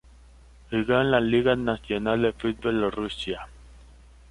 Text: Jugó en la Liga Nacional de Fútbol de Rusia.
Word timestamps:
Jugó 0.71 0.99
en 0.99 1.11
la 1.11 1.19
Liga 1.21 1.55
Nacional 1.55 2.23
de 2.23 2.33
Fútbol 2.33 2.81
de 2.81 2.89
Rusia. 2.89 3.47